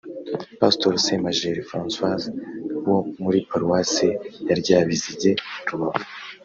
[0.61, 2.23] Pastori Semajeri Francois
[2.87, 4.09] wo muri Paruwasi
[4.47, 5.31] ya Ryabizige
[5.69, 6.03] (Rubavu)